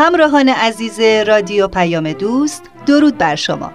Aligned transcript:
همراهان 0.00 0.48
عزیز 0.48 1.00
رادیو 1.00 1.68
پیام 1.68 2.12
دوست 2.12 2.62
درود 2.86 3.18
بر 3.18 3.34
شما. 3.34 3.72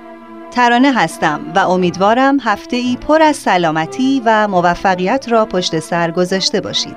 ترانه 0.51 0.93
هستم 0.93 1.39
و 1.55 1.59
امیدوارم 1.59 2.37
هفته 2.39 2.75
ای 2.75 2.97
پر 3.07 3.21
از 3.21 3.35
سلامتی 3.35 4.21
و 4.25 4.47
موفقیت 4.47 5.25
را 5.29 5.45
پشت 5.45 5.79
سر 5.79 6.11
گذاشته 6.11 6.61
باشید. 6.61 6.95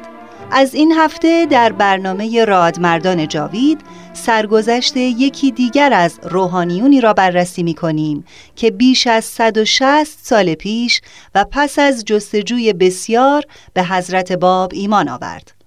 از 0.50 0.74
این 0.74 0.92
هفته 0.92 1.46
در 1.46 1.72
برنامه 1.72 2.44
رادمردان 2.44 3.28
جاوید 3.28 3.80
سرگذشت 4.12 4.96
یکی 4.96 5.50
دیگر 5.50 5.92
از 5.92 6.20
روحانیونی 6.22 7.00
را 7.00 7.12
بررسی 7.12 7.62
می 7.62 7.74
کنیم 7.74 8.24
که 8.56 8.70
بیش 8.70 9.06
از 9.06 9.24
160 9.24 10.18
سال 10.22 10.54
پیش 10.54 11.00
و 11.34 11.44
پس 11.50 11.78
از 11.78 12.04
جستجوی 12.04 12.72
بسیار 12.72 13.44
به 13.74 13.84
حضرت 13.84 14.32
باب 14.32 14.70
ایمان 14.74 15.08
آورد. 15.08 15.57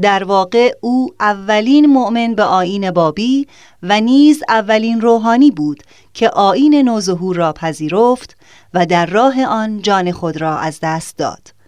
در 0.00 0.24
واقع 0.24 0.72
او 0.80 1.08
اولین 1.20 1.86
مؤمن 1.86 2.34
به 2.34 2.42
آین 2.42 2.90
بابی 2.90 3.46
و 3.82 4.00
نیز 4.00 4.42
اولین 4.48 5.00
روحانی 5.00 5.50
بود 5.50 5.82
که 6.14 6.30
آین 6.30 6.74
نوظهور 6.74 7.36
را 7.36 7.52
پذیرفت 7.52 8.36
و 8.74 8.86
در 8.86 9.06
راه 9.06 9.44
آن 9.44 9.82
جان 9.82 10.12
خود 10.12 10.40
را 10.40 10.58
از 10.58 10.78
دست 10.82 11.16
داد. 11.16 11.60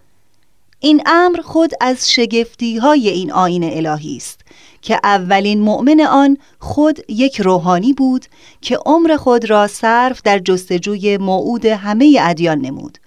این 0.79 1.01
امر 1.05 1.41
خود 1.41 1.71
از 1.81 2.11
شگفتی 2.11 2.77
های 2.77 3.09
این 3.09 3.31
آین 3.31 3.63
الهی 3.63 4.17
است 4.17 4.41
که 4.81 4.99
اولین 5.03 5.61
مؤمن 5.61 6.01
آن 6.01 6.37
خود 6.59 6.99
یک 7.09 7.41
روحانی 7.41 7.93
بود 7.93 8.25
که 8.61 8.77
عمر 8.85 9.17
خود 9.17 9.49
را 9.49 9.67
صرف 9.67 10.21
در 10.21 10.39
جستجوی 10.39 11.17
موعود 11.17 11.65
همه 11.65 12.17
ادیان 12.21 12.57
نمود. 12.57 12.97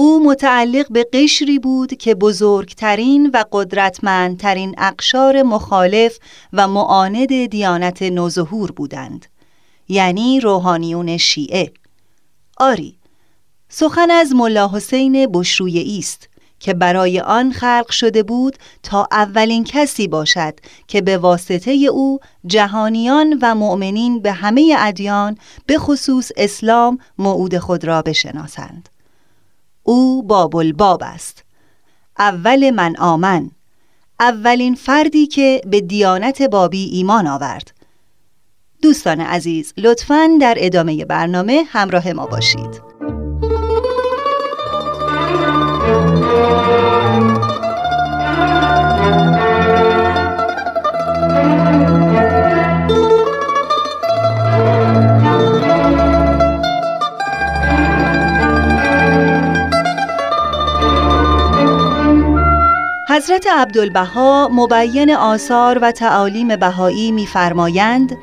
او 0.00 0.24
متعلق 0.24 0.92
به 0.92 1.06
قشری 1.12 1.58
بود 1.58 1.94
که 1.94 2.14
بزرگترین 2.14 3.30
و 3.34 3.44
قدرتمندترین 3.52 4.74
اقشار 4.78 5.42
مخالف 5.42 6.18
و 6.52 6.68
معاند 6.68 7.46
دیانت 7.46 8.02
نوظهور 8.02 8.72
بودند 8.72 9.26
یعنی 9.88 10.40
روحانیون 10.40 11.16
شیعه. 11.16 11.72
آری 12.56 12.98
سخن 13.68 14.10
از 14.10 14.34
ملا 14.34 14.70
حسین 14.72 15.26
بشرویه 15.26 15.98
است 15.98 16.28
که 16.60 16.74
برای 16.74 17.20
آن 17.20 17.52
خلق 17.52 17.90
شده 17.90 18.22
بود 18.22 18.56
تا 18.82 19.08
اولین 19.12 19.64
کسی 19.64 20.08
باشد 20.08 20.54
که 20.88 21.00
به 21.00 21.18
واسطه 21.18 21.70
او 21.70 22.18
جهانیان 22.46 23.38
و 23.42 23.54
مؤمنین 23.54 24.22
به 24.22 24.32
همه 24.32 24.74
ادیان 24.78 25.38
به 25.66 25.78
خصوص 25.78 26.30
اسلام 26.36 26.98
موعود 27.18 27.58
خود 27.58 27.84
را 27.84 28.02
بشناسند. 28.02 28.88
او 29.88 30.22
باب 30.22 30.56
الباب 30.56 31.02
است. 31.02 31.44
اول 32.18 32.70
من 32.70 32.96
آمن. 32.98 33.50
اولین 34.20 34.74
فردی 34.74 35.26
که 35.26 35.60
به 35.66 35.80
دیانت 35.80 36.42
بابی 36.42 36.84
ایمان 36.84 37.26
آورد. 37.26 37.72
دوستان 38.82 39.20
عزیز 39.20 39.72
لطفاً 39.76 40.28
در 40.40 40.54
ادامه 40.58 41.04
برنامه 41.04 41.64
همراه 41.68 42.12
ما 42.12 42.26
باشید. 42.26 42.82
حضرت 63.18 63.46
عبدالبها 63.46 64.48
مبین 64.52 65.14
آثار 65.14 65.78
و 65.82 65.90
تعالیم 65.92 66.56
بهایی 66.56 67.12
می‌فرمایند 67.12 68.18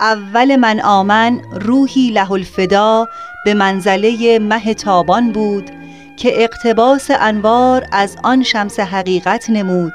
اول 0.00 0.56
من 0.56 0.80
آمن 0.80 1.40
روحی 1.60 2.10
له 2.10 2.32
الفدا 2.32 3.06
به 3.44 3.54
منزله 3.54 4.38
مه 4.38 4.74
تابان 4.74 5.32
بود 5.32 5.70
که 6.16 6.42
اقتباس 6.42 7.10
انوار 7.20 7.86
از 7.92 8.16
آن 8.22 8.42
شمس 8.42 8.80
حقیقت 8.80 9.50
نمود 9.50 9.92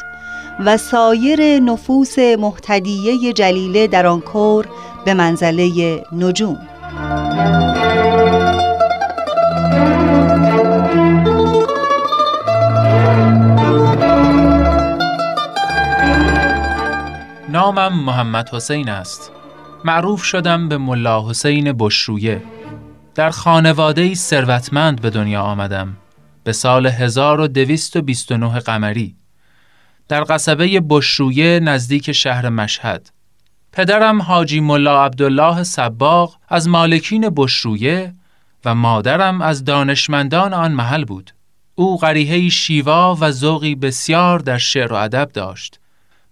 و 0.65 0.77
سایر 0.77 1.59
نفوس 1.59 2.19
محتدیه 2.19 3.33
جلیله 3.33 3.87
در 3.87 4.07
آن 4.07 4.21
کور 4.21 4.65
به 5.05 5.13
منزله 5.13 6.03
نجوم. 6.11 6.57
نامم 17.71 18.03
محمد 18.03 18.49
حسین 18.49 18.89
است. 18.89 19.31
معروف 19.85 20.23
شدم 20.23 20.69
به 20.69 20.77
ملا 20.77 21.29
حسین 21.29 21.71
بشرویه. 21.79 22.41
در 23.15 23.29
خانواده 23.29 24.13
ثروتمند 24.13 25.01
به 25.01 25.09
دنیا 25.09 25.41
آمدم. 25.41 25.97
به 26.43 26.53
سال 26.53 26.87
1229 26.87 28.59
قمری. 28.59 29.15
در 30.07 30.25
قصبه 30.29 30.79
بشرویه 30.79 31.59
نزدیک 31.59 32.11
شهر 32.11 32.49
مشهد. 32.49 33.09
پدرم 33.71 34.21
حاجی 34.21 34.59
ملا 34.59 35.05
عبدالله 35.05 35.63
سباق 35.63 36.37
از 36.49 36.67
مالکین 36.67 37.29
بشرویه 37.35 38.13
و 38.65 38.75
مادرم 38.75 39.41
از 39.41 39.65
دانشمندان 39.65 40.53
آن 40.53 40.71
محل 40.71 41.05
بود. 41.05 41.31
او 41.75 41.97
غریحه 41.97 42.49
شیوا 42.49 43.17
و 43.19 43.31
ذوقی 43.31 43.75
بسیار 43.75 44.39
در 44.39 44.57
شعر 44.57 44.93
و 44.93 44.95
ادب 44.95 45.29
داشت. 45.33 45.79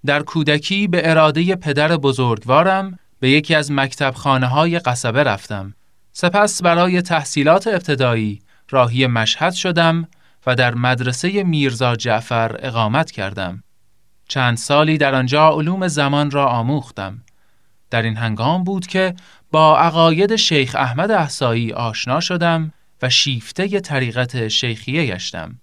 در 0.06 0.24
کودکی 0.24 0.88
به 0.88 1.10
اراده 1.10 1.56
پدر 1.56 1.98
بزرگوارم 1.98 3.00
به 3.20 3.30
یکی 3.30 3.56
از 3.56 3.72
مکتبخانه 3.72 4.48
های 4.48 4.80
قصبه 4.80 5.24
رفتم. 5.24 5.74
سپس 6.12 6.62
برای 6.62 7.02
تحصیلات 7.02 7.68
ابتدایی 7.68 8.42
راهی 8.70 9.08
مشهد 9.08 9.54
شدم 9.54 10.08
و 10.48 10.56
در 10.56 10.74
مدرسه 10.74 11.44
میرزا 11.44 11.96
جعفر 11.96 12.56
اقامت 12.60 13.12
کردم. 13.12 13.64
چند 14.28 14.58
سالی 14.58 14.98
در 14.98 15.16
آنجا 15.16 15.50
علوم 15.50 15.88
زمان 15.88 16.32
را 16.32 16.46
آموختم. 16.46 17.22
در 17.90 18.02
این 18.02 18.16
هنگام 18.16 18.64
بود 18.64 18.88
که 18.88 19.16
با 19.52 19.80
عقاید 19.80 20.36
شیخ 20.36 20.76
احمد 20.80 21.12
احسایی 21.12 21.74
آشنا 21.74 22.20
شدم 22.20 22.72
و 23.02 23.10
شیفته 23.10 23.80
طریقت 23.80 24.48
شیخیه 24.48 25.06
گشتم. 25.06 25.60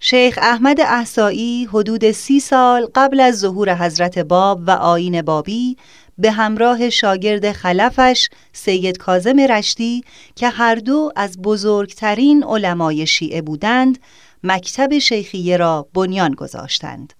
شیخ 0.00 0.38
احمد 0.42 0.80
احسایی 0.80 1.64
حدود 1.64 2.10
سی 2.10 2.40
سال 2.40 2.88
قبل 2.94 3.20
از 3.20 3.38
ظهور 3.38 3.74
حضرت 3.74 4.18
باب 4.18 4.60
و 4.66 4.70
آین 4.70 5.22
بابی 5.22 5.76
به 6.18 6.30
همراه 6.30 6.90
شاگرد 6.90 7.52
خلفش 7.52 8.28
سید 8.52 8.98
کازم 8.98 9.40
رشتی 9.40 10.04
که 10.34 10.48
هر 10.48 10.74
دو 10.74 11.12
از 11.16 11.42
بزرگترین 11.42 12.44
علمای 12.44 13.06
شیعه 13.06 13.42
بودند 13.42 13.98
مکتب 14.42 14.98
شیخیه 14.98 15.56
را 15.56 15.88
بنیان 15.94 16.34
گذاشتند. 16.34 17.12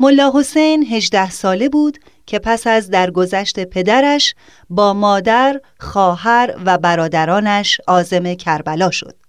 ملا 0.00 0.32
حسین 0.34 0.86
هجده 0.90 1.30
ساله 1.30 1.68
بود 1.68 1.98
که 2.26 2.38
پس 2.38 2.66
از 2.66 2.90
درگذشت 2.90 3.64
پدرش 3.64 4.34
با 4.70 4.92
مادر، 4.92 5.60
خواهر 5.80 6.54
و 6.64 6.78
برادرانش 6.78 7.80
آزم 7.86 8.34
کربلا 8.34 8.90
شد. 8.90 9.23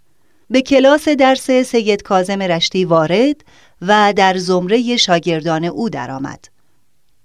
به 0.50 0.62
کلاس 0.62 1.10
درس 1.10 1.52
سید 1.52 2.04
کازم 2.04 2.42
رشتی 2.42 2.86
وارد 2.86 3.36
و 3.82 4.14
در 4.16 4.38
زمره 4.38 4.98
شاگردان 4.98 5.66
او 5.66 5.90
درآمد. 5.90 6.46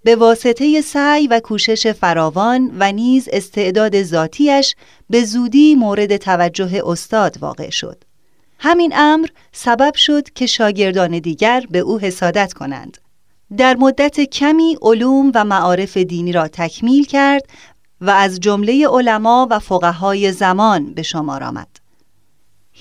به 0.05 0.17
واسطه 0.17 0.81
سعی 0.81 1.27
و 1.27 1.41
کوشش 1.41 1.87
فراوان 1.87 2.77
و 2.79 2.93
نیز 2.93 3.29
استعداد 3.33 4.03
ذاتیش 4.03 4.75
به 5.11 5.25
زودی 5.25 5.75
مورد 5.75 6.17
توجه 6.17 6.83
استاد 6.87 7.37
واقع 7.41 7.71
شد. 7.71 8.05
همین 8.59 8.93
امر 8.97 9.29
سبب 9.53 9.95
شد 9.95 10.31
که 10.31 10.47
شاگردان 10.47 11.19
دیگر 11.19 11.65
به 11.71 11.79
او 11.79 11.99
حسادت 11.99 12.53
کنند. 12.53 12.99
در 13.57 13.77
مدت 13.77 14.21
کمی 14.21 14.77
علوم 14.83 15.33
و 15.35 15.45
معارف 15.45 15.97
دینی 15.97 16.33
را 16.33 16.49
تکمیل 16.49 17.05
کرد 17.05 17.43
و 18.01 18.11
از 18.11 18.41
جمله 18.41 18.89
علما 18.89 19.47
و 19.51 19.59
فقهای 19.59 20.33
زمان 20.33 20.95
به 20.95 21.03
شمار 21.03 21.45
آمد. 21.45 21.80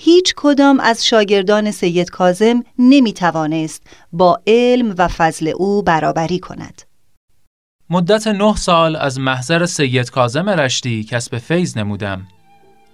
هیچ 0.01 0.33
کدام 0.37 0.79
از 0.79 1.05
شاگردان 1.05 1.71
سید 1.71 2.09
کازم 2.09 2.63
نمی 2.79 3.13
توانست 3.13 3.83
با 4.13 4.41
علم 4.47 4.95
و 4.97 5.07
فضل 5.07 5.53
او 5.57 5.83
برابری 5.83 6.39
کند. 6.39 6.81
مدت 7.89 8.27
نه 8.27 8.55
سال 8.55 8.95
از 8.95 9.19
محضر 9.19 9.65
سید 9.65 10.09
کازم 10.09 10.49
رشتی 10.49 11.03
کسب 11.03 11.37
فیض 11.37 11.77
نمودم. 11.77 12.27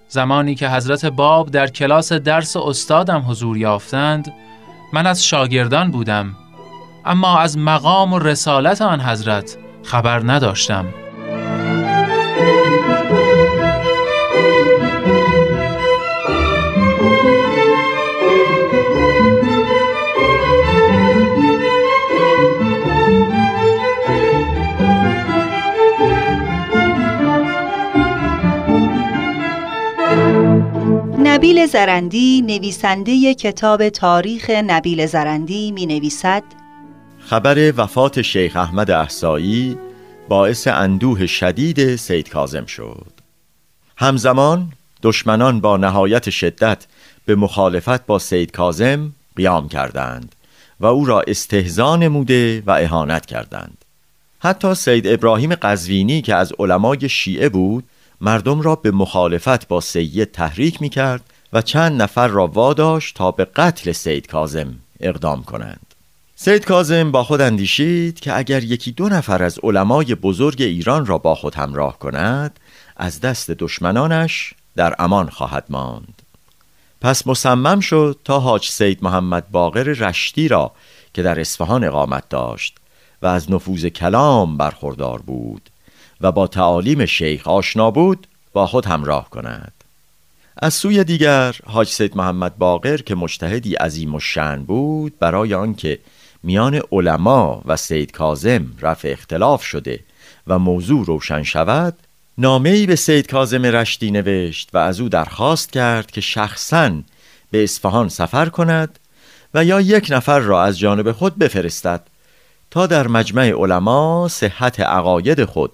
زمانی 0.07 0.55
که 0.55 0.69
حضرت 0.69 1.05
باب 1.05 1.51
در 1.51 1.67
کلاس 1.67 2.13
درس 2.13 2.57
استادم 2.57 3.25
حضور 3.27 3.57
یافتند، 3.57 4.33
من 4.93 5.07
از 5.07 5.25
شاگردان 5.25 5.91
بودم 5.91 6.35
اما 7.05 7.39
از 7.39 7.57
مقام 7.57 8.13
و 8.13 8.19
رسالت 8.19 8.81
آن 8.81 9.01
حضرت 9.01 9.57
خبر 9.83 10.21
نداشتم. 10.25 11.04
نبیل 31.35 31.65
زرندی 31.65 32.41
نویسنده 32.41 33.33
کتاب 33.33 33.89
تاریخ 33.89 34.49
نبیل 34.49 35.05
زرندی 35.05 35.71
می 35.71 35.85
نویسد 35.85 36.43
خبر 37.19 37.73
وفات 37.77 38.21
شیخ 38.21 38.55
احمد 38.55 38.91
احسایی 38.91 39.77
باعث 40.29 40.67
اندوه 40.67 41.25
شدید 41.25 41.95
سید 41.95 42.29
کازم 42.29 42.65
شد. 42.65 43.11
همزمان 43.97 44.71
دشمنان 45.03 45.61
با 45.61 45.77
نهایت 45.77 46.29
شدت 46.29 46.85
به 47.25 47.35
مخالفت 47.35 48.05
با 48.05 48.19
سید 48.19 48.51
کازم 48.51 49.11
قیام 49.35 49.69
کردند 49.69 50.35
و 50.79 50.85
او 50.85 51.05
را 51.05 51.23
استهزا 51.27 51.95
نموده 51.95 52.63
و 52.65 52.71
اهانت 52.71 53.25
کردند. 53.25 53.85
حتی 54.39 54.75
سید 54.75 55.07
ابراهیم 55.07 55.55
قزوینی 55.55 56.21
که 56.21 56.35
از 56.35 56.53
علمای 56.59 57.09
شیعه 57.09 57.49
بود 57.49 57.83
مردم 58.21 58.61
را 58.61 58.75
به 58.75 58.91
مخالفت 58.91 59.67
با 59.67 59.81
سید 59.81 60.31
تحریک 60.31 60.81
می 60.81 60.89
کرد 60.89 61.21
و 61.53 61.61
چند 61.61 62.01
نفر 62.01 62.27
را 62.27 62.47
واداشت 62.47 63.15
تا 63.15 63.31
به 63.31 63.45
قتل 63.45 63.91
سید 63.91 64.27
کازم 64.27 64.75
اقدام 64.99 65.43
کنند. 65.43 65.85
سید 66.35 66.65
کازم 66.65 67.11
با 67.11 67.23
خود 67.23 67.41
اندیشید 67.41 68.19
که 68.19 68.37
اگر 68.37 68.63
یکی 68.63 68.91
دو 68.91 69.09
نفر 69.09 69.43
از 69.43 69.59
علمای 69.63 70.15
بزرگ 70.15 70.61
ایران 70.61 71.05
را 71.05 71.17
با 71.17 71.35
خود 71.35 71.55
همراه 71.55 71.99
کند 71.99 72.59
از 72.97 73.21
دست 73.21 73.51
دشمنانش 73.51 74.53
در 74.75 74.95
امان 74.99 75.29
خواهد 75.29 75.65
ماند. 75.69 76.21
پس 77.01 77.27
مصمم 77.27 77.79
شد 77.79 78.19
تا 78.23 78.39
حاج 78.39 78.69
سید 78.69 79.03
محمد 79.03 79.51
باقر 79.51 79.83
رشتی 79.83 80.47
را 80.47 80.71
که 81.13 81.23
در 81.23 81.39
اصفهان 81.39 81.83
اقامت 81.83 82.29
داشت 82.29 82.77
و 83.21 83.27
از 83.27 83.51
نفوذ 83.51 83.85
کلام 83.85 84.57
برخوردار 84.57 85.21
بود. 85.21 85.69
و 86.21 86.31
با 86.31 86.47
تعالیم 86.47 87.05
شیخ 87.05 87.47
آشنا 87.47 87.91
بود 87.91 88.27
با 88.53 88.67
خود 88.67 88.85
همراه 88.85 89.29
کند. 89.29 89.71
از 90.57 90.73
سوی 90.73 91.03
دیگر 91.03 91.55
حاج 91.65 91.87
سید 91.87 92.17
محمد 92.17 92.57
باقر 92.57 92.97
که 92.97 93.15
مجتهدی 93.15 93.73
عظیم 93.73 94.15
و 94.15 94.19
شن 94.19 94.63
بود 94.63 95.19
برای 95.19 95.53
آنکه 95.53 95.99
میان 96.43 96.81
علما 96.91 97.61
و 97.65 97.75
سید 97.75 98.11
کازم 98.11 98.65
رفع 98.81 99.09
اختلاف 99.11 99.63
شده 99.63 99.99
و 100.47 100.59
موضوع 100.59 101.05
روشن 101.05 101.43
شود 101.43 101.93
نامه‌ای 102.37 102.85
به 102.85 102.95
سید 102.95 103.27
کازم 103.27 103.65
رشتی 103.65 104.11
نوشت 104.11 104.69
و 104.73 104.77
از 104.77 104.99
او 104.99 105.09
درخواست 105.09 105.71
کرد 105.71 106.11
که 106.11 106.21
شخصا 106.21 106.91
به 107.51 107.63
اصفهان 107.63 108.09
سفر 108.09 108.49
کند 108.49 108.99
و 109.53 109.65
یا 109.65 109.81
یک 109.81 110.07
نفر 110.09 110.39
را 110.39 110.63
از 110.63 110.79
جانب 110.79 111.11
خود 111.11 111.37
بفرستد 111.37 112.01
تا 112.71 112.87
در 112.87 113.07
مجمع 113.07 113.51
علما 113.51 114.27
صحت 114.31 114.79
عقاید 114.79 115.45
خود 115.45 115.71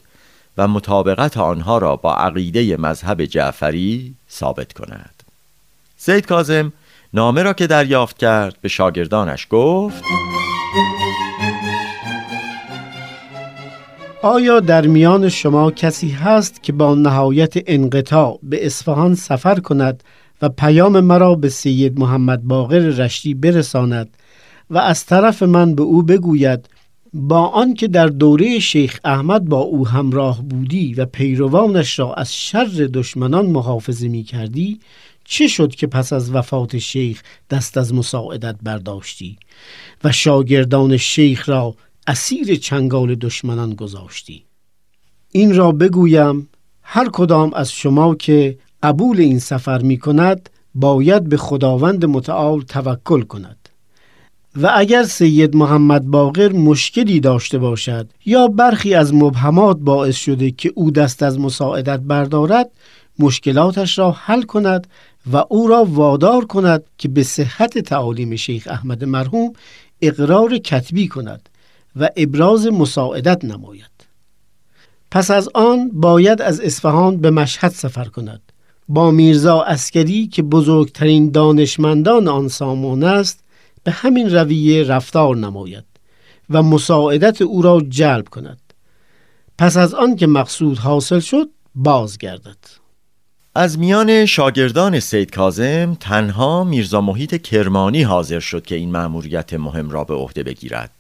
و 0.57 0.68
مطابقت 0.68 1.38
آنها 1.38 1.77
را 1.77 1.95
با 1.95 2.15
عقیده 2.15 2.77
مذهب 2.77 3.25
جعفری 3.25 4.15
ثابت 4.31 4.74
کند. 4.74 5.24
سید 5.98 6.25
کازم 6.25 6.74
نامه 7.13 7.44
را 7.44 7.53
که 7.53 7.68
دریافت 7.68 8.18
کرد 8.18 8.57
به 8.62 8.69
شاگردانش 8.69 9.48
گفت 9.50 10.03
آیا 14.21 14.59
در 14.59 14.88
میان 14.88 15.30
شما 15.30 15.71
کسی 15.71 16.09
هست 16.09 16.63
که 16.63 16.74
با 16.74 16.95
نهایت 16.95 17.53
انقطاع 17.68 18.39
به 18.44 18.65
اصفهان 18.65 19.15
سفر 19.15 19.59
کند 19.59 20.03
و 20.42 20.50
پیام 20.50 21.00
مرا 21.00 21.36
به 21.36 21.50
سید 21.50 22.00
محمد 22.00 22.44
باقر 22.44 22.80
رشتی 22.80 23.33
برساند 23.33 24.09
و 24.69 24.77
از 24.77 25.06
طرف 25.06 25.44
من 25.44 25.75
به 25.75 25.83
او 25.83 26.03
بگوید 26.03 26.69
با 27.13 27.48
آنکه 27.48 27.88
در 27.88 28.08
دوره 28.08 28.60
شیخ 28.60 29.00
احمد 29.04 29.46
با 29.46 29.60
او 29.60 29.88
همراه 29.88 30.42
بودی 30.42 30.94
و 30.94 31.06
پیروانش 31.06 32.00
را 32.00 32.13
از 32.13 32.36
شر 32.36 32.90
دشمنان 32.94 33.46
محافظه 33.46 34.08
می 34.08 34.24
کردی 34.24 34.80
چه 35.24 35.48
شد 35.48 35.75
که 35.75 35.88
پس 35.88 36.13
از 36.13 36.36
وفات 36.36 36.78
شیخ 36.78 37.24
دست 37.50 37.78
از 37.78 37.94
مساعدت 37.94 38.56
برداشتی 38.63 39.38
و 40.03 40.12
شاگردان 40.12 40.98
شیخ 40.98 41.50
را 41.50 41.75
اسیر 42.08 42.56
چنگال 42.56 43.15
دشمنان 43.15 43.74
گذاشتی؟ 43.74 44.44
این 45.32 45.56
را 45.56 45.72
بگویم 45.72 46.50
هر 46.82 47.10
کدام 47.10 47.53
از 47.53 47.72
شما 47.72 48.15
که 48.15 48.58
قبول 48.84 49.20
این 49.20 49.39
سفر 49.39 49.82
می 49.82 49.98
کند 49.98 50.50
باید 50.75 51.30
به 51.30 51.38
خداوند 51.38 52.06
متعال 52.06 52.62
توکل 52.62 53.22
کند. 53.22 53.61
و 54.55 54.72
اگر 54.75 55.03
سید 55.03 55.55
محمد 55.55 56.05
باقر 56.05 56.51
مشکلی 56.51 57.20
داشته 57.20 57.58
باشد 57.58 58.08
یا 58.25 58.48
برخی 58.48 58.93
از 58.93 59.13
مبهمات 59.13 59.77
باعث 59.77 60.15
شده 60.15 60.51
که 60.51 60.72
او 60.75 60.91
دست 60.91 61.24
از 61.24 61.39
مساعدت 61.39 62.00
بردارد 62.00 62.70
مشکلاتش 63.20 64.00
را 64.00 64.12
حل 64.12 64.41
کند 64.41 64.88
و 65.31 65.43
او 65.50 65.67
را 65.67 65.84
وادار 65.84 66.46
کند 66.46 66.84
که 66.98 67.08
به 67.08 67.24
صحت 67.24 67.77
تعالیم 67.77 68.36
شیخ 68.36 68.67
احمد 68.72 69.03
مرحوم 69.03 69.53
اقرار 70.01 70.58
کتبی 70.58 71.08
کند 71.08 71.50
و 71.96 72.10
ابراز 72.17 72.67
مساعدت 72.67 73.46
نماید. 73.46 73.91
پس 75.12 75.31
از 75.31 75.50
آن 75.53 75.89
باید 75.93 76.41
از 76.41 76.60
اصفهان 76.60 77.17
به 77.17 77.31
مشهد 77.31 77.72
سفر 77.72 78.05
کند. 78.05 78.41
با 78.88 79.12
میرزا 79.12 79.62
اسکری 79.62 80.27
که 80.27 80.43
بزرگترین 80.43 81.31
دانشمندان 81.31 82.27
آن 82.27 82.48
سامان 82.48 83.03
است 83.03 83.39
به 83.84 83.92
همین 83.92 84.30
رویه 84.30 84.84
رفتار 84.84 85.36
نماید 85.36 85.84
و 86.50 86.64
مساعدت 86.64 87.42
او 87.42 87.62
را 87.62 87.82
جلب 87.90 88.30
کند. 88.30 88.60
پس 89.58 89.78
از 89.78 89.94
آن 89.94 90.16
که 90.16 90.28
مقصود 90.28 90.78
حاصل 90.78 91.20
شد 91.20 91.50
بازگردد. 91.76 92.58
از 93.56 93.80
میان 93.80 94.26
شاگردان 94.26 95.00
سید 95.00 95.32
کازم 95.32 95.98
تنها 96.00 96.64
میرزا 96.64 97.02
محیط 97.02 97.42
کرمانی 97.42 98.04
حاضر 98.04 98.40
شد 98.40 98.66
که 98.66 98.76
این 98.76 98.92
مأموریت 98.92 99.54
مهم 99.54 99.90
را 99.90 100.04
به 100.04 100.14
عهده 100.14 100.44
بگیرد. 100.44 100.92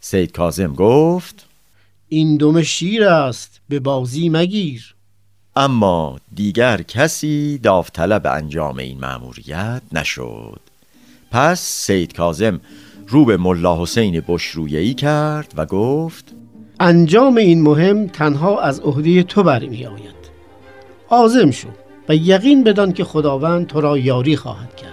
سید 0.00 0.32
کازم 0.32 0.74
گفت 0.74 1.46
این 2.08 2.36
دم 2.36 2.62
شیر 2.62 3.04
است 3.04 3.60
به 3.68 3.80
بازی 3.80 4.28
مگیر. 4.28 4.94
اما 5.56 6.18
دیگر 6.34 6.82
کسی 6.82 7.58
داوطلب 7.58 8.26
انجام 8.26 8.78
این 8.78 9.00
مأموریت 9.00 9.82
نشد. 9.92 10.60
پس 11.30 11.60
سید 11.60 12.12
کازم 12.12 12.60
رو 13.08 13.24
به 13.24 13.36
ملا 13.36 13.82
حسین 13.82 14.22
بشرویهی 14.28 14.94
کرد 14.94 15.54
و 15.56 15.66
گفت 15.66 16.34
انجام 16.80 17.36
این 17.36 17.62
مهم 17.62 18.06
تنها 18.06 18.60
از 18.60 18.80
عهده 18.80 19.22
تو 19.22 19.42
برمی 19.42 19.86
آید 19.86 20.18
عازم 21.10 21.50
شو 21.50 21.68
و 22.08 22.14
یقین 22.14 22.64
بدان 22.64 22.92
که 22.92 23.04
خداوند 23.04 23.66
تو 23.66 23.80
را 23.80 23.98
یاری 23.98 24.36
خواهد 24.36 24.76
کرد. 24.76 24.87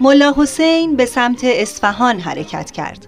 ملا 0.00 0.34
حسین 0.36 0.96
به 0.96 1.06
سمت 1.06 1.40
اصفهان 1.44 2.20
حرکت 2.20 2.70
کرد 2.70 3.06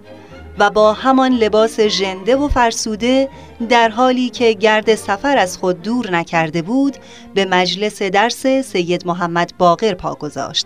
و 0.57 0.69
با 0.69 0.93
همان 0.93 1.31
لباس 1.31 1.79
ژنده 1.79 2.35
و 2.35 2.47
فرسوده 2.47 3.29
در 3.69 3.89
حالی 3.89 4.29
که 4.29 4.53
گرد 4.53 4.95
سفر 4.95 5.37
از 5.37 5.57
خود 5.57 5.81
دور 5.81 6.11
نکرده 6.11 6.61
بود 6.61 6.97
به 7.33 7.45
مجلس 7.45 8.01
درس 8.01 8.47
سید 8.47 9.07
محمد 9.07 9.53
باقر 9.57 9.93
پا 9.93 10.15
گذاشت 10.15 10.65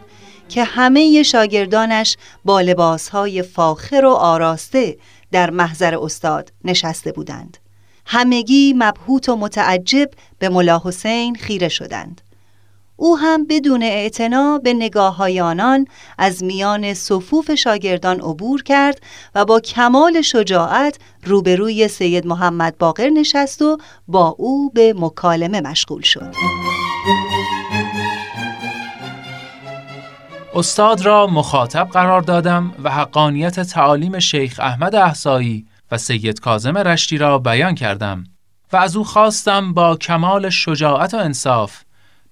که 0.50 0.64
همه 0.64 1.24
شاگردانش 1.24 2.18
با 2.46 2.62
لباسهای 2.62 3.42
فاخر 3.42 4.06
و 4.06 4.10
آراسته 4.10 4.98
در 5.32 5.50
محضر 5.50 5.98
استاد 5.98 6.52
نشسته 6.64 7.12
بودند. 7.12 7.58
همگی 8.06 8.74
مبهوت 8.78 9.30
و 9.30 9.36
متعجب 9.36 10.10
به 10.40 10.50
ملا 10.50 10.82
حسین 10.84 11.36
خیره 11.36 11.70
شدند. 11.70 12.22
او 12.98 13.18
هم 13.18 13.46
بدون 13.46 13.84
اعتنا 13.84 14.58
به 14.58 14.74
نگاه 14.74 15.16
های 15.16 15.42
آنان 15.42 15.88
از 16.18 16.44
میان 16.44 16.94
صفوف 16.94 17.56
شاگردان 17.56 18.20
عبور 18.20 18.64
کرد 18.64 19.02
و 19.36 19.46
با 19.46 19.60
کمال 19.60 20.22
شجاعت 20.22 21.00
روبروی 21.24 21.88
سید 21.88 22.28
محمد 22.28 22.78
باقر 22.78 23.10
نشست 23.10 23.62
و 23.62 23.78
با 24.08 24.36
او 24.38 24.70
به 24.70 24.94
مکالمه 24.98 25.62
مشغول 25.62 26.02
شد. 26.02 26.36
استاد 30.56 31.02
را 31.02 31.28
مخاطب 31.28 31.88
قرار 31.94 32.22
دادم 32.22 32.74
و 32.84 32.92
حقانیت 32.92 33.60
تعالیم 33.60 34.20
شیخ 34.20 34.60
احمد 34.60 34.96
احسایی 34.96 35.66
و 35.92 35.98
سید 35.98 36.40
کازم 36.40 36.78
رشتی 36.78 37.18
را 37.18 37.40
بیان 37.40 37.76
کردم 37.76 38.24
و 38.74 38.78
از 38.78 38.96
او 38.96 39.04
خواستم 39.04 39.74
با 39.74 39.96
کمال 39.96 40.50
شجاعت 40.50 41.14
و 41.14 41.18
انصاف 41.18 41.85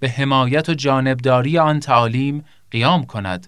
به 0.04 0.10
حمایت 0.10 0.70
و 0.70 0.74
جانبداری 0.74 1.58
آن 1.58 1.80
تعالیم 1.80 2.46
قیام 2.72 3.06
کند. 3.06 3.48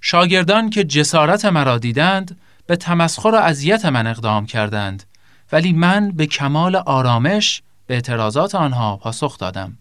شاگردان 0.00 0.70
که 0.70 0.84
جسارت 0.84 1.44
مرا 1.44 1.78
دیدند 1.78 2.40
به 2.66 2.76
تمسخر 2.76 3.28
و 3.28 3.34
اذیت 3.34 3.84
من 3.84 4.06
اقدام 4.06 4.46
کردند 4.46 5.04
ولی 5.52 5.72
من 5.72 6.10
به 6.10 6.26
کمال 6.26 6.76
آرامش 6.76 7.62
به 7.86 7.94
اعتراضات 7.94 8.54
آنها 8.54 8.96
پاسخ 8.96 9.38
دادم. 9.38 9.78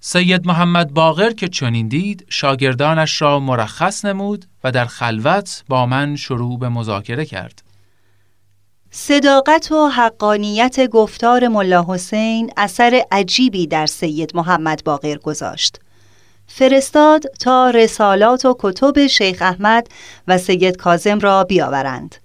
سید 0.00 0.46
محمد 0.46 0.94
باقر 0.94 1.32
که 1.32 1.48
چنین 1.48 1.88
دید 1.88 2.26
شاگردانش 2.28 3.22
را 3.22 3.40
مرخص 3.40 4.04
نمود 4.04 4.44
و 4.64 4.72
در 4.72 4.84
خلوت 4.84 5.64
با 5.68 5.86
من 5.86 6.16
شروع 6.16 6.58
به 6.58 6.68
مذاکره 6.68 7.24
کرد. 7.24 7.62
صداقت 8.94 9.72
و 9.72 9.88
حقانیت 9.88 10.86
گفتار 10.86 11.48
ملا 11.48 11.84
حسین 11.88 12.52
اثر 12.56 13.04
عجیبی 13.12 13.66
در 13.66 13.86
سید 13.86 14.36
محمد 14.36 14.84
باقر 14.84 15.16
گذاشت. 15.16 15.80
فرستاد 16.46 17.22
تا 17.40 17.70
رسالات 17.70 18.44
و 18.44 18.56
کتب 18.58 19.06
شیخ 19.06 19.42
احمد 19.42 19.88
و 20.28 20.38
سید 20.38 20.76
کازم 20.76 21.18
را 21.18 21.44
بیاورند. 21.44 22.16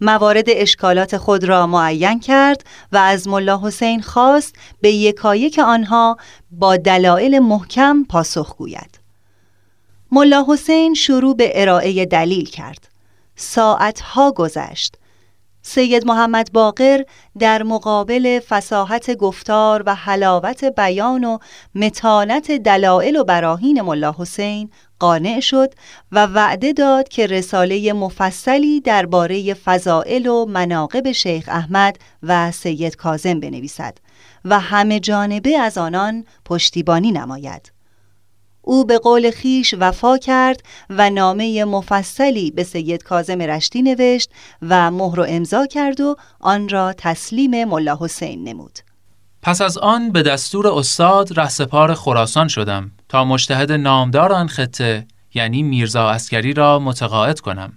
موارد 0.00 0.44
اشکالات 0.48 1.16
خود 1.16 1.44
را 1.44 1.66
معین 1.66 2.20
کرد 2.20 2.64
و 2.92 2.96
از 2.96 3.28
ملا 3.28 3.60
حسین 3.62 4.02
خواست 4.02 4.54
به 4.80 4.92
یکایک 4.92 5.58
آنها 5.58 6.16
با 6.50 6.76
دلایل 6.76 7.38
محکم 7.38 8.04
پاسخ 8.04 8.56
گوید. 8.56 9.00
ملا 10.12 10.44
حسین 10.48 10.94
شروع 10.94 11.36
به 11.36 11.62
ارائه 11.62 12.06
دلیل 12.06 12.50
کرد. 12.50 12.88
ساعتها 13.36 14.32
گذشت 14.32 14.96
سید 15.62 16.06
محمد 16.06 16.52
باقر 16.52 17.02
در 17.38 17.62
مقابل 17.62 18.40
فساحت 18.48 19.16
گفتار 19.16 19.82
و 19.86 19.94
حلاوت 19.94 20.64
بیان 20.64 21.24
و 21.24 21.38
متانت 21.74 22.50
دلائل 22.52 23.16
و 23.16 23.24
براهین 23.24 23.82
ملا 23.82 24.14
حسین 24.18 24.70
قانع 24.98 25.40
شد 25.40 25.74
و 26.12 26.26
وعده 26.26 26.72
داد 26.72 27.08
که 27.08 27.26
رساله 27.26 27.92
مفصلی 27.92 28.80
درباره 28.80 29.54
فضائل 29.54 30.26
و 30.26 30.46
مناقب 30.46 31.12
شیخ 31.12 31.44
احمد 31.48 31.98
و 32.22 32.50
سید 32.50 32.96
کازم 32.96 33.40
بنویسد 33.40 33.98
و 34.44 34.60
همه 34.60 35.00
جانبه 35.00 35.58
از 35.58 35.78
آنان 35.78 36.24
پشتیبانی 36.44 37.12
نماید. 37.12 37.79
او 38.70 38.84
به 38.84 38.98
قول 38.98 39.30
خیش 39.30 39.74
وفا 39.78 40.18
کرد 40.18 40.62
و 40.90 41.10
نامه 41.10 41.64
مفصلی 41.64 42.50
به 42.50 42.64
سید 42.64 43.02
کازم 43.02 43.42
رشتی 43.42 43.82
نوشت 43.82 44.30
و 44.62 44.90
مهر 44.90 45.20
و 45.20 45.26
امضا 45.28 45.66
کرد 45.66 46.00
و 46.00 46.16
آن 46.40 46.68
را 46.68 46.92
تسلیم 46.92 47.64
ملا 47.64 47.98
حسین 48.00 48.48
نمود. 48.48 48.78
پس 49.42 49.60
از 49.60 49.78
آن 49.78 50.12
به 50.12 50.22
دستور 50.22 50.68
استاد 50.68 51.40
رهسپار 51.40 51.94
خراسان 51.94 52.48
شدم 52.48 52.90
تا 53.08 53.24
مجتهد 53.24 53.72
نامدار 53.72 54.32
آن 54.32 54.48
خطه 54.48 55.06
یعنی 55.34 55.62
میرزا 55.62 56.10
اسکری 56.10 56.54
را 56.54 56.78
متقاعد 56.78 57.40
کنم. 57.40 57.72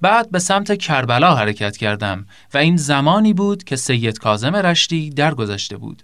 بعد 0.00 0.30
به 0.30 0.38
سمت 0.38 0.78
کربلا 0.78 1.34
حرکت 1.34 1.76
کردم 1.76 2.26
و 2.54 2.58
این 2.58 2.76
زمانی 2.76 3.34
بود 3.34 3.64
که 3.64 3.76
سید 3.76 4.18
کازم 4.18 4.56
رشتی 4.56 5.10
درگذشته 5.10 5.76
بود 5.76 6.02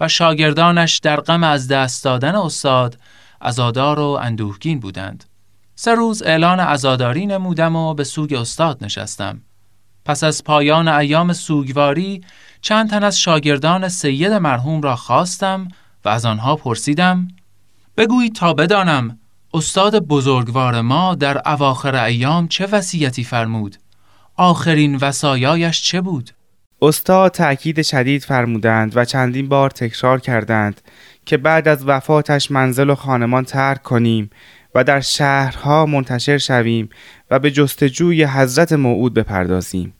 و 0.00 0.08
شاگردانش 0.08 0.98
در 0.98 1.20
غم 1.20 1.44
از 1.44 1.68
دست 1.68 2.04
دادن 2.04 2.34
استاد 2.34 2.98
ازادار 3.42 4.00
و 4.00 4.18
اندوهگین 4.22 4.80
بودند. 4.80 5.24
سه 5.74 5.94
روز 5.94 6.22
اعلان 6.22 6.60
ازاداری 6.60 7.26
نمودم 7.26 7.76
و 7.76 7.94
به 7.94 8.04
سوگ 8.04 8.32
استاد 8.34 8.84
نشستم. 8.84 9.42
پس 10.04 10.24
از 10.24 10.44
پایان 10.44 10.88
ایام 10.88 11.32
سوگواری 11.32 12.20
چند 12.60 12.90
تن 12.90 13.04
از 13.04 13.20
شاگردان 13.20 13.88
سید 13.88 14.32
مرحوم 14.32 14.82
را 14.82 14.96
خواستم 14.96 15.68
و 16.04 16.08
از 16.08 16.26
آنها 16.26 16.56
پرسیدم 16.56 17.28
بگویید 17.96 18.34
تا 18.34 18.54
بدانم 18.54 19.18
استاد 19.54 19.98
بزرگوار 19.98 20.80
ما 20.80 21.14
در 21.14 21.48
اواخر 21.48 21.94
ایام 21.94 22.48
چه 22.48 22.66
وصیتی 22.66 23.24
فرمود 23.24 23.76
آخرین 24.36 24.96
وصایایش 24.96 25.82
چه 25.82 26.00
بود 26.00 26.30
استاد 26.82 27.30
تأکید 27.30 27.82
شدید 27.82 28.22
فرمودند 28.22 28.96
و 28.96 29.04
چندین 29.04 29.48
بار 29.48 29.70
تکرار 29.70 30.20
کردند 30.20 30.80
که 31.26 31.36
بعد 31.36 31.68
از 31.68 31.84
وفاتش 31.86 32.50
منزل 32.50 32.90
و 32.90 32.94
خانمان 32.94 33.44
ترک 33.44 33.82
کنیم 33.82 34.30
و 34.74 34.84
در 34.84 35.00
شهرها 35.00 35.86
منتشر 35.86 36.38
شویم 36.38 36.88
و 37.30 37.38
به 37.38 37.50
جستجوی 37.50 38.24
حضرت 38.24 38.72
موعود 38.72 39.14
بپردازیم. 39.14 39.94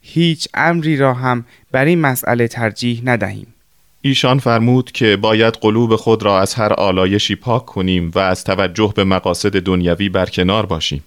هیچ 0.00 0.48
امری 0.54 0.96
را 0.96 1.14
هم 1.14 1.44
بر 1.72 1.84
این 1.84 2.00
مسئله 2.00 2.48
ترجیح 2.48 3.00
ندهیم. 3.04 3.54
ایشان 4.02 4.38
فرمود 4.38 4.92
که 4.92 5.16
باید 5.16 5.54
قلوب 5.54 5.96
خود 5.96 6.22
را 6.22 6.40
از 6.40 6.54
هر 6.54 6.72
آلایشی 6.72 7.34
پاک 7.34 7.66
کنیم 7.66 8.10
و 8.14 8.18
از 8.18 8.44
توجه 8.44 8.92
به 8.96 9.04
مقاصد 9.04 9.60
دنیوی 9.60 10.08
برکنار 10.08 10.66
باشیم. 10.66 11.04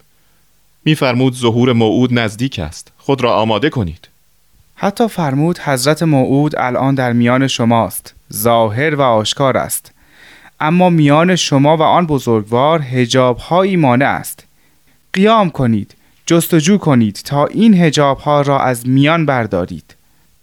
میفرمود 0.85 1.35
ظهور 1.35 1.73
موعود 1.73 2.19
نزدیک 2.19 2.59
است. 2.59 2.91
خود 2.97 3.21
را 3.21 3.33
آماده 3.33 3.69
کنید. 3.69 4.10
حتی 4.83 5.07
فرمود 5.07 5.59
حضرت 5.59 6.03
موعود 6.03 6.55
الان 6.57 6.95
در 6.95 7.13
میان 7.13 7.47
شماست 7.47 8.13
ظاهر 8.33 8.95
و 8.95 9.01
آشکار 9.01 9.57
است. 9.57 9.91
اما 10.59 10.89
میان 10.89 11.35
شما 11.35 11.77
و 11.77 11.81
آن 11.81 12.07
بزرگوار 12.07 12.81
هجاب 12.81 13.37
هایی 13.37 13.75
مانع 13.75 14.05
است. 14.05 14.43
قیام 15.13 15.49
کنید 15.49 15.95
جستجو 16.25 16.77
کنید 16.77 17.21
تا 17.25 17.45
این 17.45 17.73
هجاب 17.73 18.17
ها 18.17 18.41
را 18.41 18.59
از 18.59 18.87
میان 18.87 19.25
بردارید. 19.25 19.95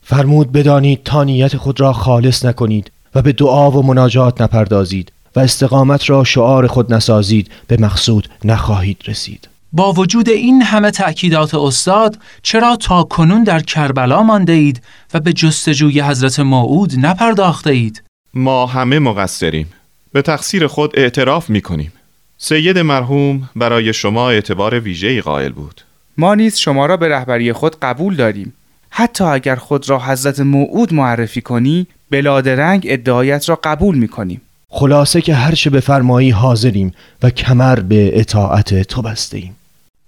فرمود 0.02 0.52
بدانید 0.52 1.02
تا 1.04 1.24
نیت 1.24 1.56
خود 1.56 1.80
را 1.80 1.92
خالص 1.92 2.44
نکنید 2.44 2.90
و 3.14 3.22
به 3.22 3.32
دعا 3.32 3.70
و 3.70 3.86
مناجات 3.86 4.40
نپردازید 4.40 5.12
و 5.36 5.40
استقامت 5.40 6.10
را 6.10 6.24
شعار 6.24 6.66
خود 6.66 6.94
نسازید 6.94 7.50
به 7.66 7.76
مقصود 7.80 8.28
نخواهید 8.44 9.02
رسید. 9.06 9.48
با 9.78 9.92
وجود 9.92 10.28
این 10.28 10.62
همه 10.62 10.90
تأکیدات 10.90 11.54
استاد 11.54 12.18
چرا 12.42 12.76
تا 12.76 13.02
کنون 13.02 13.44
در 13.44 13.60
کربلا 13.60 14.22
مانده 14.22 14.52
اید 14.52 14.82
و 15.14 15.20
به 15.20 15.32
جستجوی 15.32 16.00
حضرت 16.00 16.40
موعود 16.40 16.92
نپرداخته 16.98 17.70
اید؟ 17.70 18.02
ما 18.34 18.66
همه 18.66 18.98
مقصریم. 18.98 19.68
به 20.12 20.22
تقصیر 20.22 20.66
خود 20.66 20.98
اعتراف 20.98 21.50
می 21.50 21.60
کنیم 21.60 21.92
سید 22.38 22.78
مرحوم 22.78 23.48
برای 23.56 23.92
شما 23.92 24.30
اعتبار 24.30 24.80
ویژه‌ای 24.80 25.20
قائل 25.20 25.52
بود. 25.52 25.80
ما 26.16 26.34
نیز 26.34 26.58
شما 26.58 26.86
را 26.86 26.96
به 26.96 27.08
رهبری 27.08 27.52
خود 27.52 27.76
قبول 27.80 28.16
داریم. 28.16 28.52
حتی 28.90 29.24
اگر 29.24 29.56
خود 29.56 29.90
را 29.90 29.98
حضرت 29.98 30.40
موعود 30.40 30.94
معرفی 30.94 31.40
کنی 31.40 31.86
بلادرنگ 32.10 32.86
ادعایت 32.88 33.48
را 33.48 33.58
قبول 33.64 33.98
می 33.98 34.08
کنیم 34.08 34.40
خلاصه 34.68 35.20
که 35.20 35.34
هرچه 35.34 35.70
بفرمایی 35.70 36.30
حاضریم 36.30 36.92
و 37.22 37.30
کمر 37.30 37.80
به 37.80 38.20
اطاعت 38.20 38.82
تو 38.82 39.02
بسته 39.02 39.38
ایم 39.38 39.54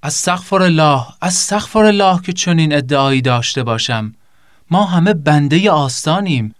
از 0.02 0.14
سخفر 0.14 0.62
الله 0.62 1.02
از 1.20 1.34
سخفر 1.34 1.84
الله 1.84 2.22
که 2.22 2.32
چنین 2.32 2.74
ادعایی 2.74 3.22
داشته 3.22 3.62
باشم. 3.62 4.14
ما 4.70 4.84
همه 4.84 5.14
بنده 5.14 5.70
آستانیم. 5.70 6.54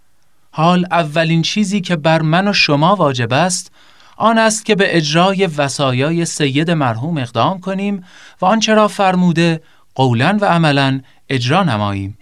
حال 0.51 0.85
اولین 0.91 1.41
چیزی 1.41 1.81
که 1.81 1.95
بر 1.95 2.21
من 2.21 2.47
و 2.47 2.53
شما 2.53 2.95
واجب 2.95 3.33
است 3.33 3.71
آن 4.17 4.37
است 4.37 4.65
که 4.65 4.75
به 4.75 4.97
اجرای 4.97 5.47
وسایای 5.47 6.25
سید 6.25 6.71
مرحوم 6.71 7.17
اقدام 7.17 7.59
کنیم 7.59 8.03
و 8.41 8.45
آنچه 8.45 8.73
را 8.73 8.87
فرموده 8.87 9.61
قولا 9.95 10.37
و 10.41 10.45
عملا 10.45 11.01
اجرا 11.29 11.63
نماییم. 11.63 12.17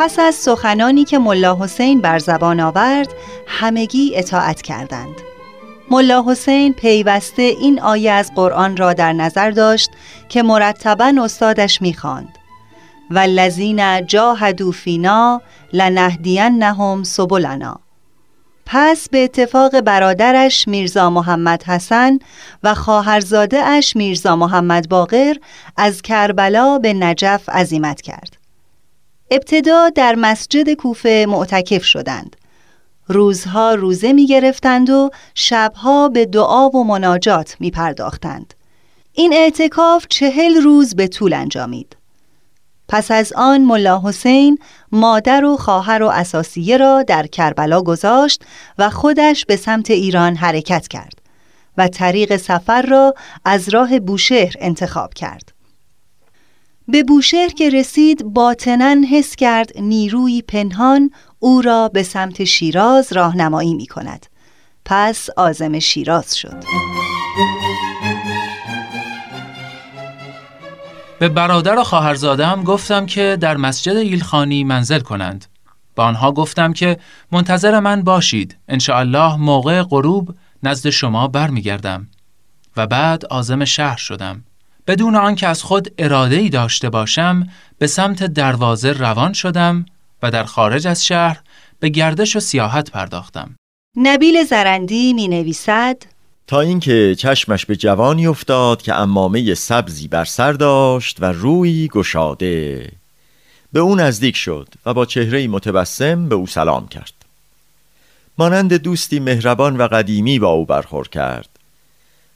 پس 0.00 0.18
از 0.18 0.34
سخنانی 0.34 1.04
که 1.04 1.18
ملا 1.18 1.56
حسین 1.60 2.00
بر 2.00 2.18
زبان 2.18 2.60
آورد 2.60 3.08
همگی 3.46 4.12
اطاعت 4.16 4.62
کردند. 4.62 5.14
ملا 5.90 6.24
حسین 6.26 6.72
پیوسته 6.72 7.42
این 7.42 7.80
آیه 7.80 8.12
از 8.12 8.32
قرآن 8.34 8.76
را 8.76 8.92
در 8.92 9.12
نظر 9.12 9.50
داشت 9.50 9.90
که 10.28 10.42
مرتبا 10.42 11.14
استادش 11.22 11.82
می‌خواند. 11.82 12.38
والذین 13.10 14.06
جاهدوا 14.06 14.70
فینا 14.70 15.42
لنهدینهم 15.72 17.02
سبلنا. 17.02 17.80
پس 18.66 19.08
به 19.08 19.24
اتفاق 19.24 19.80
برادرش 19.80 20.68
میرزا 20.68 21.10
محمد 21.10 21.62
حسن 21.62 22.18
و 22.62 22.74
خواهرزاده 22.74 23.58
اش 23.58 23.96
میرزا 23.96 24.36
محمد 24.36 24.88
باقر 24.88 25.34
از 25.76 26.02
کربلا 26.02 26.78
به 26.78 26.92
نجف 26.92 27.48
عزیمت 27.48 28.00
کرد. 28.00 28.39
ابتدا 29.30 29.90
در 29.90 30.14
مسجد 30.14 30.72
کوفه 30.72 31.26
معتکف 31.28 31.84
شدند 31.84 32.36
روزها 33.08 33.74
روزه 33.74 34.12
می 34.12 34.26
گرفتند 34.26 34.90
و 34.90 35.10
شبها 35.34 36.08
به 36.08 36.26
دعا 36.26 36.68
و 36.68 36.84
مناجات 36.84 37.56
می 37.60 37.70
پرداختند. 37.70 38.54
این 39.12 39.32
اعتکاف 39.32 40.06
چهل 40.08 40.54
روز 40.54 40.94
به 40.94 41.08
طول 41.08 41.32
انجامید. 41.32 41.96
پس 42.88 43.10
از 43.10 43.32
آن 43.36 43.64
ملا 43.64 44.02
حسین 44.04 44.58
مادر 44.92 45.44
و 45.44 45.56
خواهر 45.56 46.02
و 46.02 46.08
اساسیه 46.08 46.76
را 46.76 47.02
در 47.02 47.26
کربلا 47.26 47.82
گذاشت 47.82 48.42
و 48.78 48.90
خودش 48.90 49.44
به 49.46 49.56
سمت 49.56 49.90
ایران 49.90 50.36
حرکت 50.36 50.88
کرد 50.88 51.20
و 51.76 51.88
طریق 51.88 52.36
سفر 52.36 52.82
را 52.82 53.14
از 53.44 53.68
راه 53.68 54.00
بوشهر 54.00 54.54
انتخاب 54.58 55.14
کرد. 55.14 55.59
به 56.92 57.02
بوشهر 57.02 57.48
که 57.48 57.70
رسید 57.70 58.24
باطنن 58.24 59.04
حس 59.04 59.36
کرد 59.36 59.78
نیروی 59.78 60.42
پنهان 60.42 61.10
او 61.38 61.62
را 61.62 61.88
به 61.88 62.02
سمت 62.02 62.44
شیراز 62.44 63.12
راهنمایی 63.12 63.74
می 63.74 63.86
کند. 63.86 64.26
پس 64.84 65.30
آزم 65.36 65.78
شیراز 65.78 66.36
شد. 66.36 66.64
به 71.18 71.28
برادر 71.28 71.78
و 71.78 71.84
خواهرزادم 71.84 72.64
گفتم 72.64 73.06
که 73.06 73.38
در 73.40 73.56
مسجد 73.56 73.96
ایلخانی 73.96 74.64
منزل 74.64 75.00
کنند. 75.00 75.44
با 75.96 76.04
آنها 76.04 76.32
گفتم 76.32 76.72
که 76.72 76.96
منتظر 77.32 77.80
من 77.80 78.02
باشید. 78.02 78.56
الله 78.88 79.36
موقع 79.36 79.82
غروب 79.82 80.34
نزد 80.62 80.90
شما 80.90 81.28
برمیگردم. 81.28 82.08
و 82.76 82.86
بعد 82.86 83.24
آزم 83.24 83.64
شهر 83.64 83.96
شدم. 83.96 84.44
بدون 84.86 85.16
آنکه 85.16 85.46
از 85.46 85.62
خود 85.62 85.88
اراده 85.98 86.36
ای 86.36 86.48
داشته 86.48 86.90
باشم 86.90 87.48
به 87.78 87.86
سمت 87.86 88.22
دروازه 88.22 88.92
روان 88.92 89.32
شدم 89.32 89.86
و 90.22 90.30
در 90.30 90.44
خارج 90.44 90.86
از 90.86 91.06
شهر 91.06 91.40
به 91.80 91.88
گردش 91.88 92.36
و 92.36 92.40
سیاحت 92.40 92.90
پرداختم. 92.90 93.56
نبیل 93.96 94.44
زرندی 94.44 95.12
می 95.12 95.28
نویسد 95.28 95.96
تا 96.46 96.60
اینکه 96.60 97.14
چشمش 97.18 97.66
به 97.66 97.76
جوانی 97.76 98.26
افتاد 98.26 98.82
که 98.82 98.94
امامه 98.94 99.54
سبزی 99.54 100.08
بر 100.08 100.24
سر 100.24 100.52
داشت 100.52 101.16
و 101.20 101.24
روی 101.24 101.88
گشاده. 101.88 102.88
به 103.72 103.80
او 103.80 103.94
نزدیک 103.96 104.36
شد 104.36 104.68
و 104.86 104.94
با 104.94 105.06
چهره 105.06 105.48
متبسم 105.48 106.28
به 106.28 106.34
او 106.34 106.46
سلام 106.46 106.88
کرد. 106.88 107.12
مانند 108.38 108.74
دوستی 108.74 109.20
مهربان 109.20 109.76
و 109.76 109.88
قدیمی 109.88 110.38
با 110.38 110.48
او 110.48 110.66
برخورد 110.66 111.08
کرد. 111.08 111.48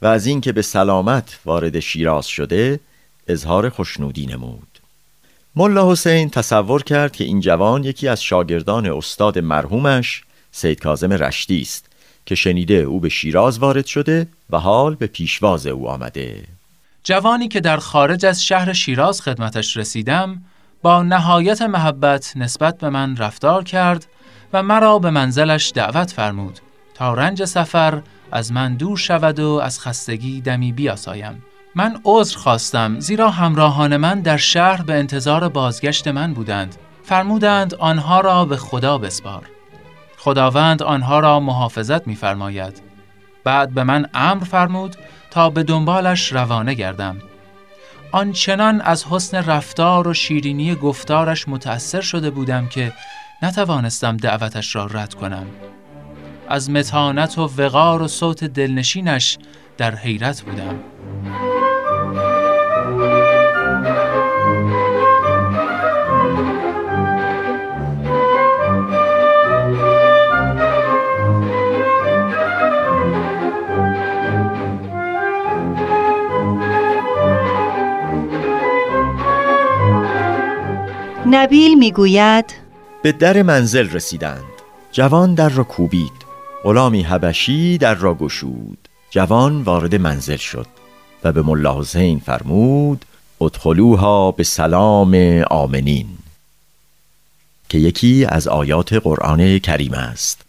و 0.05 0.07
از 0.07 0.27
اینکه 0.27 0.53
به 0.53 0.63
سلامت 0.63 1.39
وارد 1.45 1.81
شیراز 1.81 2.27
شده 2.27 2.81
اظهار 3.29 3.69
خوشنودی 3.69 4.27
نمود. 4.27 4.79
ملا 5.57 5.93
حسین 5.93 6.31
تصور 6.31 6.83
کرد 6.83 7.13
که 7.13 7.25
این 7.25 7.41
جوان 7.41 7.85
یکی 7.85 8.09
از 8.09 8.23
شاگردان 8.23 8.87
استاد 8.87 9.39
مرحومش 9.39 10.25
سید 10.53 10.81
کازم 10.81 11.13
رشتی 11.13 11.61
است 11.61 11.87
که 12.27 12.35
شنیده 12.35 12.75
او 12.75 13.01
به 13.01 13.09
شیراز 13.09 13.59
وارد 13.59 13.87
شده 13.87 14.27
و 14.51 14.59
حال 14.59 14.95
به 14.95 15.07
پیشواز 15.07 15.67
او 15.67 15.89
آمده. 15.89 16.45
جوانی 17.05 17.49
که 17.49 17.61
در 17.61 17.77
خارج 17.77 18.27
از 18.27 18.45
شهر 18.45 18.73
شیراز 18.73 19.23
خدمتش 19.23 19.77
رسیدم 19.77 20.43
با 20.83 21.03
نهایت 21.03 21.63
محبت 21.63 22.33
نسبت 22.37 22.79
به 22.79 22.91
من 22.91 23.17
رفتار 23.17 23.65
کرد 23.65 24.07
و 24.53 24.63
مرا 24.63 24.99
به 24.99 25.11
منزلش 25.11 25.73
دعوت 25.75 26.11
فرمود 26.11 26.59
تا 26.95 27.15
رنج 27.15 27.45
سفر 27.45 28.03
از 28.35 28.53
من 28.53 28.75
دور 28.75 28.97
شود 28.97 29.41
و 29.41 29.61
از 29.63 29.81
خستگی 29.81 30.41
دمی 30.41 30.73
بیاسایم. 30.73 31.43
من 31.75 32.01
عذر 32.05 32.39
خواستم 32.39 33.01
زیرا 33.01 33.31
همراهان 33.31 33.97
من 33.97 34.21
در 34.21 34.37
شهر 34.37 34.83
به 34.83 34.95
انتظار 34.95 35.49
بازگشت 35.49 36.09
من 36.09 36.35
بودند. 36.35 36.77
فرمودند 37.03 37.75
آنها 37.75 38.21
را 38.21 38.45
به 38.45 38.57
خدا 38.57 38.99
بسپار. 38.99 39.51
خداوند 40.19 40.83
آنها 40.83 41.21
را 41.21 41.41
محافظت 41.41 42.07
می‌فرماید. 42.07 42.83
بعد 43.45 43.75
به 43.75 43.85
من 43.85 44.07
امر 44.15 44.45
فرمود 44.45 44.97
تا 45.31 45.51
به 45.51 45.63
دنبالش 45.63 46.33
روانه 46.33 46.75
گردم. 46.75 47.17
آنچنان 48.13 48.81
از 48.81 49.05
حسن 49.05 49.37
رفتار 49.45 50.09
و 50.09 50.15
شیرینی 50.15 50.75
گفتارش 50.75 51.49
متأثر 51.49 52.01
شده 52.01 52.31
بودم 52.31 52.67
که 52.67 52.93
نتوانستم 53.43 54.17
دعوتش 54.17 54.77
را 54.77 54.87
رد 54.87 55.15
کنم. 55.15 55.47
از 56.49 56.71
متانت 56.71 57.39
و 57.39 57.51
وقار 57.59 58.03
و 58.03 58.09
صوت 58.09 58.45
دلنشینش 58.45 59.39
در 59.79 59.95
حیرت 59.95 60.43
بودم. 60.43 60.81
نبیل 81.27 81.79
می‌گوید 81.79 82.55
به 83.03 83.13
در 83.13 83.43
منزل 83.43 83.91
رسیدند. 83.91 84.45
جوان 84.93 85.35
در 85.35 85.49
را 85.49 85.65
کوبید. 85.65 86.24
غلامی 86.65 87.03
حبشی 87.03 87.79
در 87.79 87.95
را 87.95 88.15
گشود. 88.15 88.89
جوان 89.11 89.63
وارد 89.63 89.95
منزل 89.95 90.37
شد 90.37 90.67
و 91.25 91.33
به 91.33 91.43
ملا 91.43 91.81
حسین 91.81 92.19
فرمود 92.19 93.05
ادخلوها 93.41 94.31
به 94.31 94.45
سلام 94.45 95.15
آمنین. 95.51 96.09
که 97.69 97.79
یکی 97.79 98.25
از 98.29 98.49
آیات 98.49 98.93
قرآن 98.93 99.59
کریم 99.59 99.95
است. 99.95 100.43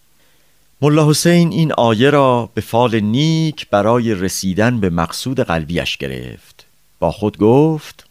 ملا 0.82 1.10
حسین 1.10 1.52
این 1.52 1.74
آیه 1.74 2.10
را 2.10 2.50
به 2.54 2.62
فال 2.62 3.00
نیک 3.00 3.70
برای 3.70 4.14
رسیدن 4.14 4.80
به 4.80 4.90
مقصود 4.90 5.40
قلبیش 5.40 5.98
گرفت. 5.98 6.66
با 7.00 7.12
خود 7.12 7.38
گفت 7.38 8.06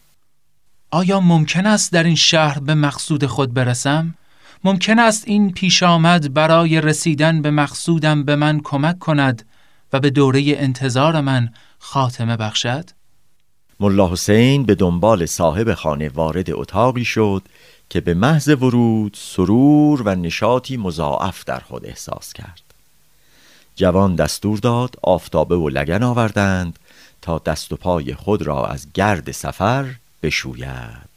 آیا 0.90 1.20
ممکن 1.20 1.66
است 1.66 1.92
در 1.92 2.02
این 2.02 2.14
شهر 2.14 2.58
به 2.58 2.74
مقصود 2.74 3.26
خود 3.26 3.54
برسم؟ 3.54 4.14
ممکن 4.64 4.98
است 4.98 5.24
این 5.26 5.52
پیش 5.52 5.82
آمد 5.82 6.34
برای 6.34 6.80
رسیدن 6.80 7.42
به 7.42 7.50
مقصودم 7.50 8.24
به 8.24 8.36
من 8.36 8.60
کمک 8.64 8.98
کند 8.98 9.46
و 9.92 10.00
به 10.00 10.10
دوره 10.10 10.42
انتظار 10.46 11.20
من 11.20 11.48
خاتمه 11.78 12.36
بخشد؟ 12.36 12.90
ملا 13.80 14.08
حسین 14.08 14.64
به 14.64 14.74
دنبال 14.74 15.26
صاحب 15.26 15.74
خانه 15.74 16.08
وارد 16.08 16.50
اتاقی 16.50 17.04
شد 17.04 17.42
که 17.90 18.00
به 18.00 18.14
محض 18.14 18.48
ورود 18.48 19.16
سرور 19.20 20.02
و 20.02 20.14
نشاطی 20.14 20.76
مضاعف 20.76 21.44
در 21.44 21.60
خود 21.60 21.86
احساس 21.86 22.32
کرد 22.32 22.62
جوان 23.76 24.14
دستور 24.14 24.58
داد 24.58 24.96
آفتابه 25.02 25.56
و 25.56 25.68
لگن 25.68 26.02
آوردند 26.02 26.78
تا 27.22 27.38
دست 27.38 27.72
و 27.72 27.76
پای 27.76 28.14
خود 28.14 28.42
را 28.42 28.66
از 28.66 28.86
گرد 28.94 29.30
سفر 29.30 29.94
بشوید 30.22 31.13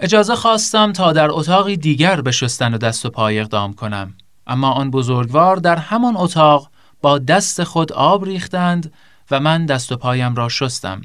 اجازه 0.00 0.34
خواستم 0.34 0.92
تا 0.92 1.12
در 1.12 1.30
اتاقی 1.30 1.76
دیگر 1.76 2.20
به 2.20 2.30
شستن 2.30 2.74
و 2.74 2.78
دست 2.78 3.06
و 3.06 3.10
پای 3.10 3.40
اقدام 3.40 3.72
کنم. 3.72 4.14
اما 4.46 4.70
آن 4.70 4.90
بزرگوار 4.90 5.56
در 5.56 5.76
همان 5.76 6.16
اتاق 6.16 6.70
با 7.02 7.18
دست 7.18 7.64
خود 7.64 7.92
آب 7.92 8.24
ریختند 8.24 8.92
و 9.30 9.40
من 9.40 9.66
دست 9.66 9.92
و 9.92 9.96
پایم 9.96 10.34
را 10.34 10.48
شستم. 10.48 11.02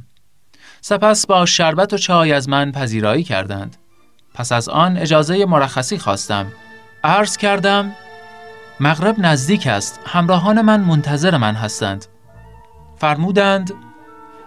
سپس 0.81 1.25
با 1.25 1.45
شربت 1.45 1.93
و 1.93 1.97
چای 1.97 2.33
از 2.33 2.49
من 2.49 2.71
پذیرایی 2.71 3.23
کردند. 3.23 3.77
پس 4.33 4.51
از 4.51 4.69
آن 4.69 4.97
اجازه 4.97 5.45
مرخصی 5.45 5.97
خواستم. 5.97 6.51
عرض 7.03 7.37
کردم 7.37 7.91
مغرب 8.79 9.15
نزدیک 9.19 9.67
است. 9.67 9.99
همراهان 10.05 10.61
من 10.61 10.79
منتظر 10.81 11.37
من 11.37 11.55
هستند. 11.55 12.05
فرمودند 12.97 13.73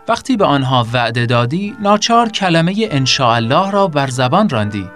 وقتی 0.08 0.36
به 0.36 0.44
آنها 0.44 0.86
وعده 0.92 1.26
دادی 1.26 1.76
ناچار 1.80 2.28
کلمه 2.28 2.74
الله 3.20 3.70
را 3.70 3.88
بر 3.88 4.06
زبان 4.06 4.48
راندی. 4.48 4.90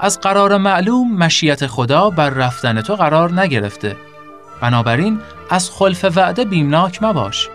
از 0.00 0.20
قرار 0.20 0.56
معلوم 0.56 1.16
مشیت 1.16 1.66
خدا 1.66 2.10
بر 2.10 2.30
رفتن 2.30 2.80
تو 2.80 2.94
قرار 2.94 3.40
نگرفته. 3.40 3.96
بنابراین 4.60 5.20
از 5.50 5.70
خلف 5.70 6.04
وعده 6.16 6.44
بیمناک 6.44 7.02
مباش. 7.02 7.48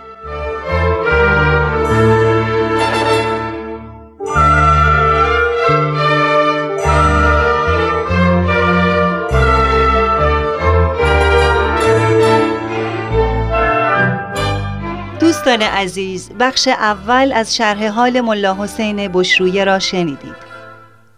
دوستان 15.51 15.69
عزیز 15.69 16.29
بخش 16.39 16.67
اول 16.67 17.31
از 17.35 17.55
شرح 17.55 17.87
حال 17.87 18.21
ملا 18.21 18.55
حسین 18.55 19.07
بشرویه 19.07 19.63
را 19.63 19.79
شنیدید. 19.79 20.35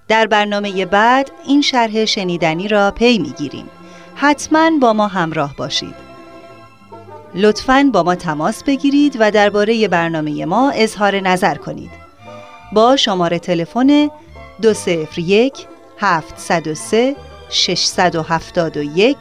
در 0.07 0.27
برنامه 0.27 0.85
بعد 0.85 1.31
این 1.47 1.61
شرح 1.61 2.05
شنیدنی 2.05 2.67
را 2.67 2.91
پی 2.91 3.17
می‌گیریم. 3.17 3.69
حتما 4.15 4.71
با 4.81 4.93
ما 4.93 5.07
همراه 5.07 5.55
باشید. 5.55 5.95
لطفاً 7.35 7.89
با 7.93 8.03
ما 8.03 8.15
تماس 8.15 8.63
بگیرید 8.63 9.17
و 9.19 9.31
درباره 9.31 9.87
برنامه 9.87 10.45
ما 10.45 10.71
اظهار 10.71 11.19
نظر 11.19 11.55
کنید. 11.55 11.91
با 12.71 12.95
شماره 12.95 13.39
تلفن 13.39 14.09
201 14.61 15.53
703 15.99 17.15
671 17.49 19.17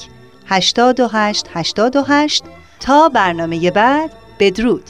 828 0.46 1.46
88 1.55 2.44
تا 2.81 3.09
برنامه 3.09 3.70
بعد 3.70 4.22
بدرود. 4.43 4.83